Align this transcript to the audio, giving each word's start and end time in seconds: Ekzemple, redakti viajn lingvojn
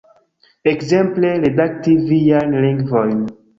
Ekzemple, 0.71 1.35
redakti 1.45 1.95
viajn 2.09 2.59
lingvojn 2.67 3.25